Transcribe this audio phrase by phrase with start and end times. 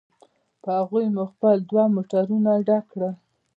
[0.61, 3.13] په هغوی مو خپل دوه موټرونه ډک کړل.